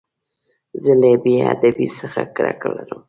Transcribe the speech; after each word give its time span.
زه 0.83 0.91
له 1.01 1.09
بېادبۍ 1.23 1.87
څخه 1.99 2.21
کرکه 2.35 2.69
لرم. 2.75 2.99